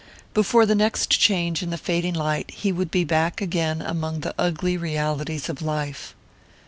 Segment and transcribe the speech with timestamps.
[0.33, 4.33] Before the next change in the fading light he would be back again among the
[4.35, 6.15] ugly realities of life.